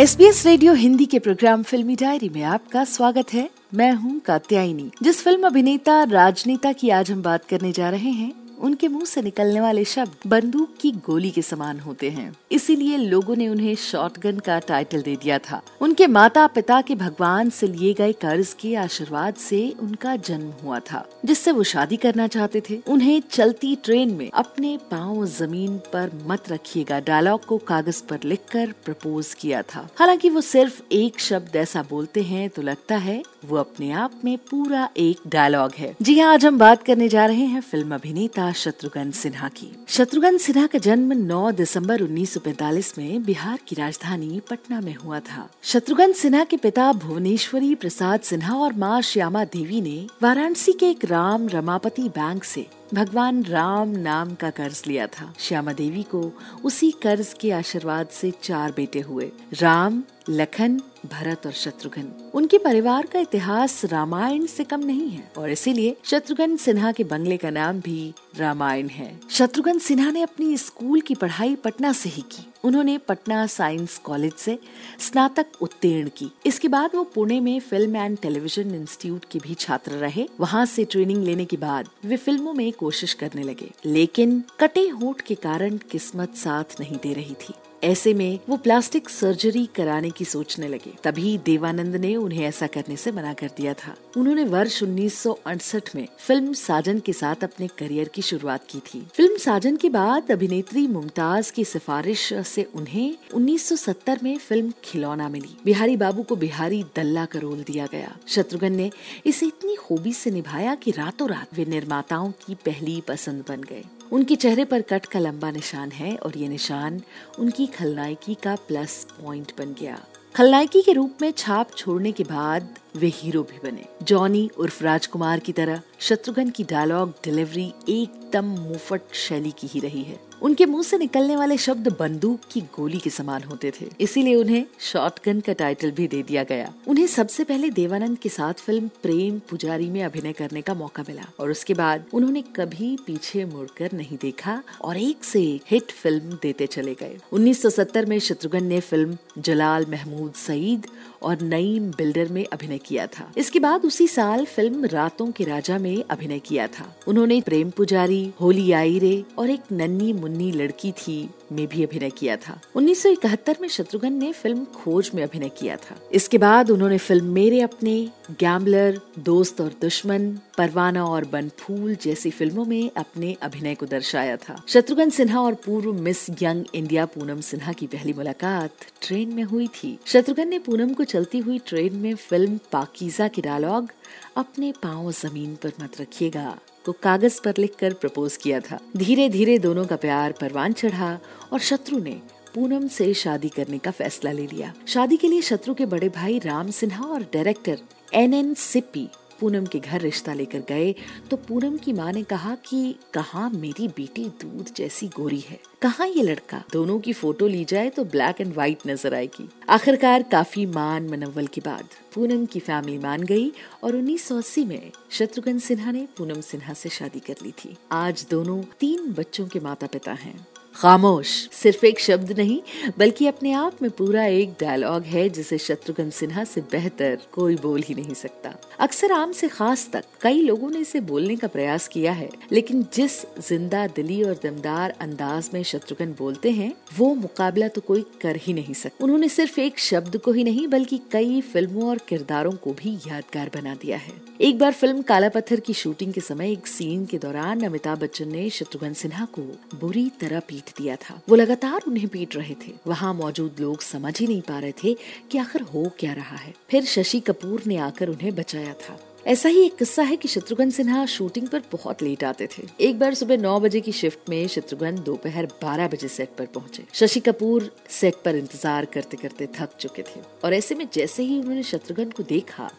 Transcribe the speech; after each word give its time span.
S 0.00 0.16
B 0.16 0.24
S 0.24 0.46
radio 0.46 0.74
Hindi 0.74 1.06
के 1.06 1.18
programme 1.18 1.62
फिल्मी 1.62 1.96
diary 1.96 2.28
में 2.28 2.42
आपका 2.42 2.84
स्वागत 2.84 3.32
है। 3.34 3.50
मैं 3.74 3.92
हूँ 3.92 4.20
कात्यायनी। 4.20 4.90
जिस 5.02 5.22
फ़िल्म 5.22 5.46
अभिनेता, 5.46 6.02
राजनेता 6.02 6.72
की 6.72 6.90
आज 6.90 7.10
हम 7.10 7.22
बात 7.22 7.44
करने 7.44 7.72
जा 7.72 7.90
रहे 7.90 8.10
हैं 8.10 8.39
उनके 8.60 8.88
मुँह 8.88 9.04
से 9.04 9.22
निकलने 9.22 9.60
वाले 9.60 9.84
शब्द 9.84 10.28
बंदूक 10.30 10.74
की 10.80 10.90
गोली 11.06 11.30
के 11.30 11.42
समान 11.42 11.80
होते 11.80 12.10
हैं। 12.10 12.32
इसीलिए 12.52 12.96
लोगों 12.96 13.36
ने 13.36 13.48
उन्हें 13.48 13.74
शॉटगन 13.74 14.38
का 14.38 14.58
टाइटल 14.58 15.02
दे 15.02 15.16
दिया 15.16 15.38
था। 15.40 15.60
उनके 15.80 16.06
माता 16.06 16.46
पिता 16.46 16.80
के 16.80 16.94
भगवान 16.94 17.50
से 17.50 17.66
लिए 17.66 17.92
गए 17.94 18.12
कर्ज 18.12 18.52
के 18.60 18.74
आशीर्वाद 18.74 19.34
से 19.34 19.58
उनका 19.80 20.16
जन्म 20.16 20.50
हुआ 20.62 20.78
था, 20.80 21.04
जिससे 21.24 21.52
वो 21.52 21.62
शादी 21.62 21.96
करना 21.96 22.26
चाहते 22.26 22.62
थे। 22.70 22.80
उन्हें 22.88 23.20
चलती 23.30 23.74
ट्रेन 23.76 24.14
में 24.14 24.30
अपने 24.30 24.76
पाँव 24.90 25.24
ज़मीन 25.26 25.76
पर 25.92 26.10
मत 26.26 26.50
रखिएगा 26.50 27.00
डायलॉग 27.00 27.44
को 27.44 27.58
कागज़ 27.58 28.02
पर 28.02 28.18
लिखकर 28.24 28.74
प्रपोज 28.84 29.34
किया 29.34 29.62
था। 29.64 29.88
हालाँकि 29.98 30.30
वो 30.30 30.40
सिर्फ़ 30.40 30.80
एक 30.92 31.20
शब्द 31.20 31.56
ऐसा 31.56 31.82
बोलते 31.90 32.22
हैं 32.22 32.48
तो 32.50 32.62
लगता 32.62 32.96
है 32.96 33.22
वो 33.44 33.56
अपने 33.56 33.90
आप 33.92 34.12
में 34.24 34.38
पूरा 34.38 34.88
एक 34.96 35.20
डायलॉग 35.26 35.72
है। 35.78 35.94
जी 36.02 36.18
हाँ 36.18 36.32
आज 36.32 36.46
हम 36.46 36.58
बात 36.58 36.82
करने 36.82 37.08
जा 37.08 37.26
रहे 37.26 37.44
हैं 37.44 37.60
फ़िल्म 37.60 37.94
अभिनेता 37.94 38.52
शत्रुघ्न 38.52 39.10
सिन्हा 39.10 39.48
की। 39.48 39.84
शत्रुघ्न 39.88 40.38
सिन्हा 40.38 40.66
का 40.66 40.78
जन्म 40.78 41.12
9 41.12 41.50
दिसंबर 41.52 42.02
1945 42.02 42.98
में 42.98 43.24
बिहार 43.24 43.58
की 43.68 43.76
राजधानी 43.76 44.40
पटना 44.50 44.80
में 44.80 44.94
हुआ 44.94 45.20
था। 45.20 45.48
शत्रुघ्न 45.62 46.12
सिन्हा 46.12 46.44
के 46.44 46.56
पिता 46.56 46.92
भुवनेश्वरी 46.92 47.74
प्रसाद 47.74 48.20
सिन्हा 48.20 48.54
और 48.54 48.72
माँ 48.72 49.00
श्यामा 49.02 49.44
देवी 49.44 49.80
ने 49.80 50.06
वाराणसी 50.22 50.72
के 50.72 50.90
एक 50.90 51.04
राम 51.04 51.48
रमापति 51.48 52.02
बैंक 52.02 52.44
से 52.44 52.66
भगवान 52.94 53.44
राम 53.44 53.88
नाम 53.88 54.34
का 54.34 54.50
कर्ज 54.50 54.82
लिया 54.86 55.06
था। 55.06 55.34
श्यामा 55.38 55.72
देवी 55.72 56.02
को 56.02 56.32
उसी 56.64 56.90
कर्ज 56.90 57.34
के 57.40 57.50
आशीर्वाद 57.50 58.08
से 58.08 58.32
चार 58.42 58.72
बेटे 58.72 59.00
हुए। 59.00 59.32
राम, 59.60 60.02
लखन, 60.30 60.80
भरत 61.06 61.46
और 61.46 61.52
शत्रुघ्न। 61.52 62.30
उनके 62.34 62.58
परिवार 62.58 63.06
का 63.06 63.18
इतिहास 63.18 63.84
रामायण 63.84 64.46
से 64.46 64.64
कम 64.64 64.80
नहीं 64.80 65.10
है 65.10 65.32
और 65.38 65.50
इसीलिए 65.50 65.96
शत्रुघ्न 66.04 66.56
सिन्हा 66.56 66.92
के 66.92 67.04
बंगले 67.04 67.36
का 67.36 67.50
नाम 67.50 67.80
भी 67.80 68.14
रामायण 68.36 68.88
है। 68.88 69.20
शत्रुघ्न 69.30 69.78
सिन्हा 69.78 70.10
ने 70.10 70.22
अपनी 70.22 70.56
स्कूल 70.56 71.00
की 71.00 71.14
पढ़ाई 71.14 71.54
पटना 71.54 71.92
से 71.92 72.08
ही 72.08 72.22
की। 72.22 72.46
उन्होंने 72.64 72.98
पटना 72.98 73.46
साइंस 73.46 73.98
कॉलेज 73.98 74.32
से 74.32 74.58
स्नातक 75.00 75.46
उत्तीर्ण 75.60 76.08
की। 76.08 76.30
इसके 76.46 76.68
बाद 76.68 76.90
वो 76.94 77.04
पुणे 77.04 77.40
में 77.40 77.60
फ़िल्म 77.60 77.96
एंड 77.96 78.18
टेलीविज़न 78.18 78.74
इंस्टीट्यूट 78.74 79.24
के 79.30 79.38
भी 79.38 79.54
छात्र 79.54 79.92
रहे। 79.92 80.28
वहाँ 80.40 80.66
से 80.66 80.84
ट्रेनिंग 80.84 81.24
लेने 81.24 81.44
के 81.44 81.56
बाद 81.56 81.88
वे 82.04 82.16
फ़िल्मों 82.16 82.54
में 82.54 82.72
कोशिश 82.72 83.14
करने 83.14 83.42
लगे। 83.42 83.70
लेकिन 83.86 84.42
कटे 84.60 84.88
होठ 84.88 85.20
के 85.20 85.34
कारण 85.34 85.76
किस्मत 85.90 86.34
साथ 86.34 86.80
नहीं 86.80 86.96
दे 86.96 87.12
रही 87.12 87.34
थी। 87.34 87.54
ऐसे 87.84 88.14
में 88.14 88.38
वो 88.48 88.56
प्लास्टिक 88.56 89.08
सर्जरी 89.08 89.66
कराने 89.66 90.10
की 90.10 90.24
सोचने 90.24 90.68
लगे। 90.68 90.92
तभी 91.04 91.38
देवानंद 91.38 91.96
ने 91.96 92.16
उन्हें 92.16 92.44
ऐसा 92.44 92.66
करने 92.66 92.96
से 92.96 93.12
मना 93.12 93.32
कर 93.32 93.50
दिया 93.56 93.74
था। 93.74 93.94
उन्होंने 94.16 94.44
वर्ष 94.44 94.82
उन्नीस 94.82 95.18
सौ 95.18 95.32
अड़सठ 95.46 95.94
में 95.96 96.08
फ़िल्म 96.18 96.52
साजन 96.52 96.98
के 96.98 97.12
साथ 97.12 97.44
अपने 97.44 97.68
करियर 97.68 98.08
की 98.08 98.22
शुरुआत 98.22 98.64
की 98.70 98.78
थी। 98.78 99.06
फ़िल्म 99.14 99.36
साजन 99.36 99.76
के 99.76 99.88
बाद 99.88 100.30
अभिनेत्री 100.30 100.86
मुमताज़ 100.86 101.52
की 101.52 101.64
सिफारिश 101.64 102.32
से 102.32 102.62
उन्हें 102.74 103.16
1970 103.34 104.22
में 104.22 104.38
फ़िल्म 104.38 104.72
खिलौना 104.84 105.28
मिली। 105.28 105.56
बिहारी 105.64 105.96
बाबू 105.96 106.22
को 106.22 106.36
बिहारी 106.36 106.84
दल्ला 106.96 107.24
का 107.24 107.38
रोल 107.38 107.62
दिया 107.62 107.86
गया। 107.86 108.16
शत्रुघ्न 108.28 108.72
ने 108.72 108.90
इसे 109.26 109.46
इतनी 109.46 109.76
खूबी 109.76 110.12
से 110.12 110.30
निभाया 110.30 110.74
कि 110.74 110.90
रातों 110.90 111.28
रात 111.28 111.48
वे 111.54 111.64
निर्माताओं 111.64 112.30
की 112.30 112.54
पहली 112.54 113.00
पसंद 113.00 113.44
बन 113.48 113.60
गए। 113.60 113.84
उनके 114.12 114.36
चेहरे 114.36 114.64
पर 114.64 114.82
कट 114.82 115.06
का 115.06 115.18
लंबा 115.18 115.50
निशान 115.50 115.90
है 115.90 116.16
और 116.16 116.36
ये 116.36 116.48
निशान 116.48 117.00
उनकी 117.38 117.66
खलनायकी 117.66 118.34
का 118.34 118.54
प्लस 118.68 119.06
पॉइंट 119.20 119.52
बन 119.58 119.74
गया। 119.80 119.98
खलनायकी 120.36 120.82
के 120.82 120.92
रूप 120.92 121.18
में 121.22 121.30
छाप 121.30 121.70
छोड़ने 121.76 122.12
के 122.12 122.24
बाद 122.24 122.68
वे 122.96 123.06
हीरो 123.06 123.42
भी 123.42 123.70
बने। 123.70 123.84
जॉनी 124.02 124.50
उर्फ़ 124.58 124.84
राजकुमार 124.84 125.38
की 125.38 125.52
तरह 125.52 125.82
शत्रुघ्न 126.00 126.50
की 126.50 126.64
डायलॉग 126.64 127.14
डिलीवरी 127.24 127.72
एकदम 127.88 128.44
मुफट 128.44 129.00
शैली 129.12 129.50
की 129.50 129.66
ही 129.66 129.80
रही 129.80 130.02
है। 130.02 130.30
उनके 130.42 130.66
मुँह 130.66 130.82
से 130.82 130.98
निकलने 130.98 131.36
वाले 131.36 131.56
शब्द 131.56 131.96
बंदूक 132.00 132.40
की 132.52 132.60
गोली 132.60 132.98
के 132.98 133.10
समान 133.10 133.42
होते 133.42 133.72
थे। 133.80 133.86
इसीलिए 134.00 134.34
उन्हें 134.34 134.66
शॉटगन 134.80 135.40
का 135.40 135.52
टाइटल 135.52 135.90
भी 135.90 136.08
दे 136.08 136.22
दिया 136.22 136.42
गया। 136.42 136.72
उन्हें 136.88 137.06
सबसे 137.06 137.44
पहले 137.44 137.70
देवानंद 137.70 138.18
के 138.18 138.28
साथ 138.28 138.54
फ़िल्म 138.54 138.88
प्रेम 138.88 139.38
पुजारी 139.38 139.90
में 139.90 140.04
अभिनय 140.04 140.32
करने 140.32 140.62
का 140.62 140.74
मौका 140.74 141.02
मिला। 141.08 141.24
और 141.40 141.50
उसके 141.50 141.74
बाद 141.74 142.04
उन्होंने 142.14 142.42
कभी 142.42 142.98
पीछे 143.06 143.44
मुड़कर 143.44 143.90
नहीं 143.92 144.18
देखा 144.22 144.62
और 144.80 144.96
एक 144.96 145.24
से 145.24 145.42
एक 145.42 145.62
हिट 145.70 145.92
फ़िल्म 145.92 146.38
देते 146.42 146.66
चले 146.66 146.94
गए। 146.94 147.18
1970 147.32 148.06
में 148.06 148.18
शत्रुघ्न 148.18 148.64
ने 148.64 148.80
फ़िल्म 148.80 149.18
जलाल 149.38 149.86
महमूद 149.88 150.32
सईद 150.32 150.86
और 151.22 151.40
नईम 151.42 151.90
बिल्डर 151.90 152.28
में 152.28 152.46
अभिनय 152.52 152.78
किया 152.78 153.06
था। 153.06 153.32
इसके 153.36 153.60
बाद 153.60 153.84
उसी 153.84 154.06
साल 154.08 154.44
फ़िल्म 154.44 154.84
रातों 154.84 155.30
के 155.30 155.44
राजा 155.44 155.78
में 155.78 156.04
अभिनय 156.10 156.38
किया 156.38 156.66
था। 156.66 156.96
उन्होंने 157.06 157.40
प्रेम 157.40 157.70
पुजारी, 157.70 158.32
होली 158.40 158.72
आई 158.72 158.98
रे 158.98 159.24
और 159.38 159.50
एक 159.50 159.60
नन्नी 159.72 160.12
मुन्नी 160.12 160.52
लड़की 160.52 160.92
थी 160.92 161.30
में 161.52 161.66
भी 161.66 161.84
अभिनय 161.84 162.10
किया 162.10 162.36
था। 162.36 162.60
1971 162.76 163.60
में 163.60 163.68
शत्रुघ्न 163.68 164.12
ने 164.12 164.32
फ़िल्म 164.32 164.64
खोज 164.64 165.10
में 165.14 165.22
अभिनय 165.22 165.48
किया 165.48 165.76
था। 165.76 165.96
इसके 166.12 166.38
बाद 166.38 166.70
उन्होंने 166.70 166.98
फ़िल्म 166.98 167.24
मेरे 167.24 167.60
अपने 167.60 168.08
गैम्बलर, 168.30 169.00
दोस्त 169.18 169.60
और 169.60 169.74
दुश्मन, 169.80 170.30
परवाना 170.58 171.04
और 171.04 171.24
बनफूल 171.24 171.94
जैसी 171.94 172.30
फ़िल्मों 172.30 172.64
में 172.64 172.90
अपने 172.96 173.32
अभिनय 173.42 173.74
को 173.74 173.86
दर्शाया 173.86 174.36
था। 174.36 174.62
शत्रुघ्न 174.68 175.10
सिन्हा 175.10 175.40
और 175.40 175.54
पूर्व 175.54 175.92
Miss 175.92 176.30
Young 176.42 176.64
India 176.74 177.06
Poonam 177.06 177.40
Sinha 177.40 177.72
की 177.72 177.86
पहली 177.86 178.12
मुलाकात 178.12 178.86
ट्रेन 179.02 179.34
में 179.34 179.42
हुई 179.42 179.66
थी। 179.66 179.98
शत्रुघ्न 180.06 180.48
ने 180.48 180.58
पूनम 180.58 180.92
को 180.94 181.04
चलती 181.04 181.38
हुई 181.38 181.58
ट्रेन 181.58 181.96
में 181.96 182.14
फ़िल्म 182.14 182.58
पाकिजा 182.72 183.28
के 183.28 183.42
डायलॉग 183.42 183.90
अपने 184.36 184.72
पाँव 184.82 185.10
ज़मीन 185.12 185.54
पर 185.54 185.72
मत 185.82 186.00
रखिएगा 186.00 186.58
को 186.86 186.92
कागज़ 186.92 187.40
पर 187.44 187.54
लिखकर 187.58 187.92
प्रपोज 187.92 188.36
किया 188.36 188.60
था। 188.60 188.78
धीरे 188.96 189.28
धीरे 189.28 189.58
दोनों 189.58 189.86
का 189.86 189.96
प्यार 189.96 190.32
परवान 190.32 190.72
चढ़ा 190.72 191.18
और 191.52 191.58
शत्रु 191.60 191.98
ने 191.98 192.20
पूनम 192.54 192.86
से 192.88 193.12
शादी 193.14 193.48
करने 193.48 193.78
का 193.78 193.90
फैसला 193.90 194.32
ले 194.32 194.46
लिया। 194.46 194.72
शादी 194.86 195.16
के 195.16 195.28
लिए 195.28 195.42
शत्रु 195.42 195.74
के 195.74 195.86
बड़े 195.86 196.08
भाई 196.08 196.38
राम 196.38 196.70
सिन्हा 196.70 197.04
और 197.04 197.22
director 197.22 197.78
N 198.14 198.34
N 198.34 198.54
Sippy 198.54 199.08
Poonam 199.40 199.66
के 199.66 199.78
घर 199.78 200.00
रिश्ता 200.00 200.32
लेकर 200.34 200.62
गए 200.68 200.94
तो 201.30 201.36
पूनम 201.38 201.76
की 201.76 201.92
माँ 201.92 202.12
ने 202.12 202.22
कहा 202.22 202.54
कि 202.66 202.94
कहा 203.14 203.48
मेरी 203.48 203.86
बेटी 203.88 204.24
दूध 204.40 204.72
जैसी 204.76 205.08
गोरी 205.08 205.38
है? 205.40 205.58
कहा 205.82 206.04
ये 206.04 206.22
लड़का? 206.22 206.62
दोनों 206.72 206.98
की 207.00 207.12
फ़ोटो 207.12 207.46
ली 207.46 207.64
जाए 207.64 207.90
तो 207.90 208.04
ब्लैक 208.04 208.40
एंड 208.40 208.52
व्हाइट 208.54 208.78
नज़र 208.86 209.14
आएगी। 209.14 209.48
आखिरकार 209.68 210.22
काफ़ी 210.22 210.66
मान 210.66 211.08
मनव्वल 211.08 211.46
के 211.46 211.60
बाद 211.60 211.88
पूनम 212.14 212.44
की 212.46 212.60
फैमिली 212.60 212.98
मान 212.98 213.22
गई 213.22 213.52
और 213.84 213.96
1980 213.96 214.66
में 214.66 214.90
शत्रुघ्न 215.10 215.58
सिन्हा 215.58 215.92
ने 215.92 216.06
पूनम 216.18 216.40
सिन्हा 216.40 216.74
से 216.74 216.88
शादी 216.88 217.20
कर 217.20 217.42
ली 217.42 217.52
थी। 217.64 217.76
आज 217.92 218.26
दोनों 218.30 218.62
तीन 218.80 219.12
बच्चों 219.12 219.46
के 219.46 219.60
माता 219.60 219.86
पिता 219.86 220.12
हैं। 220.12 220.46
खामोश। 220.80 221.28
सिर्फ़ 221.52 221.84
एक 221.86 221.98
शब्द 222.00 222.30
नहीं, 222.38 222.60
बल्कि 222.98 223.26
अपने 223.26 223.52
आप 223.52 223.82
में 223.82 223.90
पूरा 223.90 224.24
एक 224.24 224.52
डायलॉग 224.60 225.02
है, 225.02 225.28
जिसे 225.28 225.58
शत्रुघ्न 225.58 226.10
सिन्हा 226.10 226.44
से 226.44 226.60
बेहतर 226.60 227.18
कोई 227.32 227.56
बोल 227.56 227.82
ही 227.82 227.94
नहीं 227.94 228.14
सकता। 228.14 228.54
अक्सर 228.78 229.12
आम 229.12 229.32
से 229.32 229.48
खास 229.48 229.88
तक 229.92 230.04
कई 230.22 230.40
लोगों 230.42 230.70
ने 230.70 230.78
इसे 230.78 231.00
बोलने 231.00 231.36
का 231.36 231.48
प्रयास 231.48 231.88
किया 231.88 232.12
है, 232.12 232.28
लेकिन 232.52 232.86
जिस 232.94 233.20
ज़िंदा 233.48 233.86
दिली 233.86 234.22
और 234.22 234.40
दमदार 234.42 234.94
अंदाज 235.00 235.50
में 235.54 235.62
शत्रुघ्न 235.62 236.14
बोलते 236.18 236.50
हैं, 236.50 236.72
वो 236.98 237.14
मुकाबला 237.14 237.68
तो 237.68 237.80
कोई 237.80 238.04
कर 238.22 238.36
ही 238.36 238.52
नहीं 238.52 238.74
सकता। 238.74 239.04
उन्होंने 239.04 239.28
सिर्फ़ 239.28 239.60
एक 239.60 239.78
शब्द 239.78 240.16
को 240.16 240.32
ही 240.32 240.44
नहीं, 240.44 240.66
बल्कि 240.68 241.00
कई 241.12 241.40
फ़िल्मों 241.40 241.88
और 241.88 241.98
किरदारों 242.08 242.52
को 242.52 242.72
भी 242.72 242.94
यादगार 243.08 243.50
बना 243.54 243.74
दिया 243.74 243.96
है। 243.96 244.12
एक 244.40 244.58
बार 244.58 244.72
फ़िल्म 244.72 245.02
काला 245.02 245.28
पत्थर 245.28 245.60
की 245.60 245.72
शूटिंग 245.74 246.12
के 246.12 246.20
समय 246.20 246.52
एक 246.52 246.66
सीन 246.66 247.04
के 247.06 247.18
दौरान 247.18 247.64
अमिताभ 247.64 247.98
बच्चन 247.98 248.28
ने 248.28 248.48
शत्रुघ्न 248.50 248.92
सिन्हा 248.94 249.24
को 249.24 249.42
बुरी 249.80 250.08
तरह 250.20 250.40
पीट। 250.40 250.69
दिया 250.78 250.96
था। 250.96 251.20
वो 251.28 251.36
लगातार 251.36 251.84
उन्हें 251.88 252.08
पीट 252.08 252.36
रहे 252.36 252.54
थे। 252.66 252.72
वहाँ 252.86 253.12
मौजूद 253.14 253.60
लोग 253.60 253.80
समझ 253.82 254.18
ही 254.20 254.26
नहीं 254.26 254.40
पा 254.40 254.58
रहे 254.58 254.72
थे 254.84 254.96
कि 255.30 255.38
आखिर 255.38 255.62
हो 255.64 255.90
क्या 255.98 256.12
रहा 256.12 256.36
है। 256.36 256.54
फिर 256.70 256.84
शशि 256.86 257.20
कपूर 257.20 257.62
ने 257.66 257.76
आकर 257.76 258.08
उन्हें 258.08 258.34
बचाया 258.34 258.72
था। 258.72 258.98
ऐसा 259.26 259.48
ही 259.48 259.64
एक 259.64 259.74
किस्सा 259.76 260.02
है 260.02 260.16
कि 260.16 260.28
शत्रुघ्न 260.28 260.70
सिन्हा 260.70 261.04
शूटिंग 261.06 261.48
पर 261.48 261.62
बहुत 261.72 262.02
लेट 262.02 262.22
आते 262.24 262.46
थे। 262.46 262.62
एक 262.80 262.98
बार 262.98 263.14
सुबह 263.14 263.36
नौ 263.36 263.58
बजे 263.60 263.80
की 263.80 263.92
शिफ्ट 263.92 264.28
में 264.28 264.46
शत्रुघ्न 264.48 264.94
दोपहर 264.96 265.46
बारह 265.62 265.88
बजे 265.88 266.08
सेट 266.08 266.28
पर 266.38 266.46
पहुँचे। 266.46 266.84
शशि 266.92 267.20
कपूर 267.20 267.70
सेट 267.90 268.14
पर 268.24 268.36
इंतज़ार 268.36 268.84
करते 268.84 269.16
करते 269.16 269.48
थक 269.54 269.76
चुके 269.80 270.02
थे। 270.02 270.20
और 270.44 270.54
ऐसे 270.54 270.74
में 270.74 270.86
जैसे 270.94 271.22
ही 271.22 271.38
उन्होंने 271.38 271.62
शत्रुघ्न 271.62 272.10
को 272.10 272.22
देखा 272.22 272.70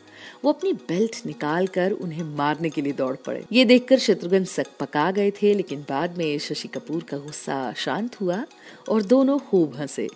वो 0.45 0.51
अपनी 0.53 0.73
बेल्ट 0.73 1.25
निकाल 1.25 1.67
कर 1.67 1.91
उन्हें 1.91 2.23
मारने 2.37 2.69
के 2.69 2.81
लिए 2.81 2.93
दौड़ 2.93 3.15
पड़े। 3.15 3.45
ये 3.51 3.65
देखकर 3.65 3.99
शत्रुघ्न 3.99 4.43
सक 4.45 4.67
पका 4.79 5.11
गए 5.11 5.31
थे, 5.31 5.53
लेकिन 5.53 5.85
बाद 5.89 6.17
में 6.17 6.37
शशि 6.39 6.67
कपूर 6.67 7.03
का 7.03 7.17
गुस्सा 7.17 7.73
शांत 7.77 8.21
हुआ 8.21 8.43
और 8.89 9.01
दोनों 9.03 9.39
खूब 9.39 9.75
हंसे। 9.75 10.07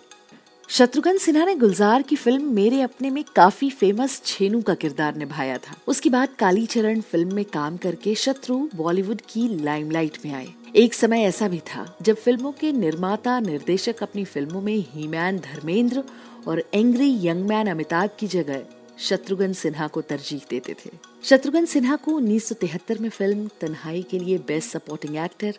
शत्रुघ्न 0.68 1.18
सिन्हा 1.18 1.44
ने 1.44 1.54
गुलजार 1.54 2.02
की 2.02 2.16
फ़िल्म 2.16 2.52
मेरे 2.52 2.80
अपने 2.80 3.10
में 3.10 3.22
काफ़ी 3.36 3.68
फ़ेमस 3.70 4.20
छेनू 4.24 4.60
का 4.62 4.74
किरदार 4.74 5.16
निभाया 5.16 5.58
था। 5.58 5.76
उसके 5.88 6.10
बाद 6.10 6.28
कालीचरण 6.38 7.00
फ़िल्म 7.00 7.34
में 7.34 7.44
काम 7.44 7.76
करके 7.76 8.14
शत्रु 8.14 8.56
बॉलीवुड 8.74 9.20
की 9.20 9.48
लाइमलाइट 9.64 10.18
में 10.24 10.32
आए। 10.32 10.48
एक 10.76 10.94
समय 10.94 11.22
ऐसा 11.22 11.48
भी 11.48 11.58
था, 11.58 11.86
जब 12.02 12.16
फ़िल्मों 12.16 12.52
के 12.52 12.72
निर्माता, 12.72 13.38
निर्देशक 13.40 14.02
अपनी 14.02 14.24
फ़िल्मों 14.24 14.60
में 14.60 14.76
हीमैन 14.76 15.38
धर्मेंद्र 15.38 16.02
और 16.48 16.62
एंग्री 16.74 17.08
यंग 17.26 17.46
मैन 17.46 17.66
अमिताभ 17.66 18.10
की 18.18 18.26
जगह 18.26 18.62
शत्रुघ्न 18.98 19.52
सिन्हा 19.52 19.86
को 19.86 20.00
तरजीह 20.00 20.40
देते 20.50 20.74
थे। 20.74 20.90
शत्रुघ्न 21.24 21.64
सिन्हा 21.64 21.96
को 21.96 22.12
उन्नीस 22.12 22.48
सौ 22.48 22.54
तिहत्तर 22.54 22.98
में 22.98 23.08
फ़िल्म 23.08 23.50
तन्हाई 23.60 24.02
के 24.02 24.18
लिए 24.18 24.38
बेस्ट 24.38 24.70
सपोर्टिंग 24.70 25.16
एक्टर 25.16 25.54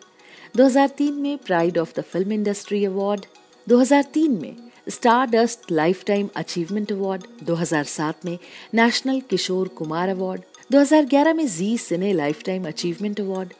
2003 0.56 1.10
में 1.10 1.38
pride 1.38 1.78
of 1.78 1.92
the 1.96 2.00
film 2.00 2.32
industry 2.32 2.84
award 2.84 3.26
2003 3.68 4.28
में 4.28 4.56
star 4.88 5.26
dust 5.26 5.72
life 5.72 6.04
time 6.04 6.28
achievement 6.36 6.92
award 6.92 7.22
2007 7.44 8.24
में 8.24 8.38
नेशनल 8.74 9.20
किशोर 9.20 9.68
कुमार 9.68 10.08
अवार्ड 10.08 10.42
2011 10.72 11.34
में 11.34 11.46
Zee 11.48 11.78
cine 11.78 12.12
life 12.12 12.42
time 12.42 12.66
achievement 12.68 13.20
award 13.20 13.52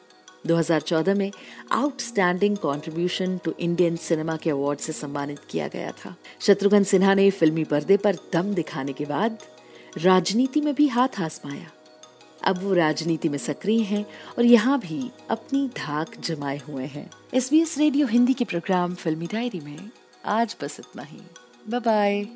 2014 0.46 1.14
में 1.14 1.32
outstanding 1.72 2.56
contribution 2.56 3.38
to 3.38 3.54
Indian 3.60 3.96
cinema 3.96 4.36
के 4.36 4.50
अवार्ड 4.50 4.78
से 4.78 4.92
सम्मानित 4.92 5.38
किया 5.50 5.68
गया 5.68 5.90
था। 5.90 6.16
शत्रुघ्न 6.40 6.82
सिन्हा 6.84 7.14
ने 7.14 7.30
फिल्मी 7.30 7.64
पर्दे 7.64 7.96
पर 7.96 8.16
दम 8.32 8.54
दिखाने 8.54 8.92
के 8.92 9.04
बाद 9.04 9.38
राजनीति 9.96 10.60
में 10.60 10.74
भी 10.74 10.88
हाथ 10.88 11.20
आजमाया। 11.20 11.70
अब 12.44 12.62
वो 12.62 12.74
राजनीति 12.74 13.28
में 13.28 13.38
सक्रिय 13.38 13.82
हैं 13.82 14.06
और 14.38 14.44
यहाँ 14.44 14.78
भी 14.80 15.10
अपनी 15.30 15.68
धाक 15.68 16.16
जमाए 16.20 16.58
हुए 16.58 16.84
हैं। 16.84 17.10
S 17.34 17.50
B 17.50 17.60
S 17.62 17.78
radio 17.78 18.06
Hindi 18.06 18.34
के 18.34 18.44
प्रोग्राम 18.44 18.94
फिल्मी 18.94 19.26
डायरी 19.26 19.60
में 19.60 19.90
आज 20.24 20.56
बस 20.62 20.80
इतना 20.80 21.02
ही। 21.02 21.18
Bye 21.68 21.80
bye 21.80 22.28